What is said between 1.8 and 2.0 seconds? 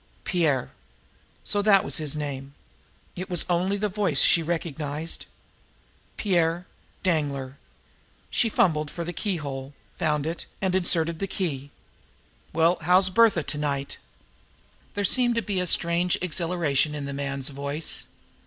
was